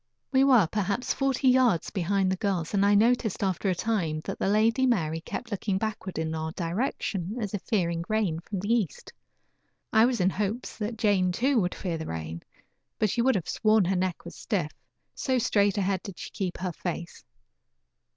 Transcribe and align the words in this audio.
We 0.31 0.43
were 0.43 0.65
perhaps 0.65 1.13
forty 1.13 1.47
yards 1.47 1.91
behind 1.91 2.31
the 2.31 2.35
girls, 2.37 2.73
and 2.73 2.83
I 2.83 2.95
noticed 2.95 3.43
after 3.43 3.69
a 3.69 3.75
time 3.75 4.21
that 4.23 4.39
the 4.39 4.47
Lady 4.47 4.87
Mary 4.87 5.21
kept 5.21 5.51
looking 5.51 5.77
backward 5.77 6.17
in 6.17 6.33
our 6.33 6.51
direction, 6.53 7.37
as 7.39 7.53
if 7.53 7.61
fearing 7.61 8.03
rain 8.09 8.39
from 8.39 8.61
the 8.61 8.73
east. 8.73 9.13
I 9.93 10.05
was 10.05 10.19
in 10.19 10.31
hopes 10.31 10.75
that 10.79 10.97
Jane, 10.97 11.31
too, 11.31 11.61
would 11.61 11.75
fear 11.75 11.99
the 11.99 12.07
rain, 12.07 12.41
but 12.97 13.15
you 13.15 13.23
would 13.25 13.35
have 13.35 13.47
sworn 13.47 13.85
her 13.85 13.95
neck 13.95 14.25
was 14.25 14.35
stiff, 14.35 14.71
so 15.13 15.37
straight 15.37 15.77
ahead 15.77 16.01
did 16.01 16.17
she 16.17 16.31
keep 16.31 16.57
her 16.57 16.71
face. 16.71 17.23